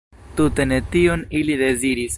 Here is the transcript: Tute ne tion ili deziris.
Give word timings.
Tute 0.39 0.65
ne 0.71 0.81
tion 0.95 1.27
ili 1.43 1.59
deziris. 1.65 2.09